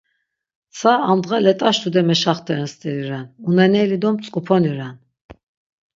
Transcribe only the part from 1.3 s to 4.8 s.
let̆aş tude meşaxteren steri ren, uneneli do mtzk̆uponi